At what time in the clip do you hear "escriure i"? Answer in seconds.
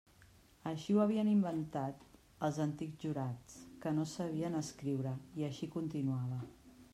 4.63-5.47